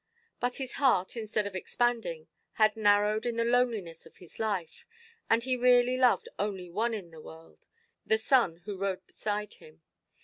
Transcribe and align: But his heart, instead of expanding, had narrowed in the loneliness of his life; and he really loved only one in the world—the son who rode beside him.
But 0.39 0.55
his 0.55 0.73
heart, 0.81 1.15
instead 1.15 1.45
of 1.45 1.55
expanding, 1.55 2.27
had 2.53 2.75
narrowed 2.75 3.23
in 3.27 3.35
the 3.35 3.45
loneliness 3.45 4.07
of 4.07 4.15
his 4.17 4.39
life; 4.39 4.87
and 5.29 5.43
he 5.43 5.55
really 5.55 5.95
loved 5.95 6.27
only 6.39 6.71
one 6.71 6.95
in 6.95 7.11
the 7.11 7.21
world—the 7.21 8.17
son 8.17 8.57
who 8.65 8.79
rode 8.79 9.05
beside 9.05 9.53
him. 9.53 9.83